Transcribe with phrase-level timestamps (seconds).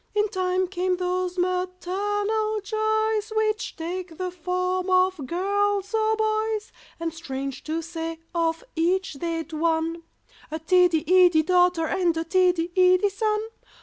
[0.15, 7.13] In time came those maternal joys Which take the form of girls or boys, And
[7.13, 10.01] strange to say of each they'd one—
[10.49, 13.41] A tiddy iddy daughter, and a tiddy iddy son!